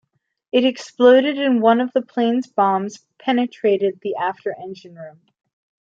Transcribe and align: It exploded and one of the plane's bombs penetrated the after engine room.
It 0.51 0.65
exploded 0.65 1.37
and 1.37 1.61
one 1.61 1.79
of 1.79 1.93
the 1.93 2.01
plane's 2.01 2.47
bombs 2.47 3.05
penetrated 3.19 3.99
the 4.01 4.15
after 4.15 4.51
engine 4.59 4.95
room. 4.95 5.21